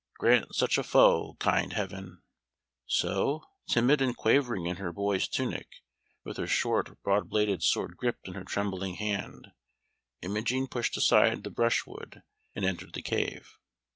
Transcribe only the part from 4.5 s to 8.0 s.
in her boy's tunic, with her short, broad bladed sword